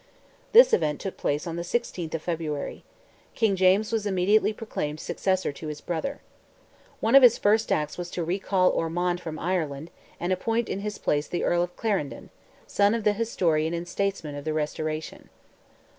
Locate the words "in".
10.69-10.79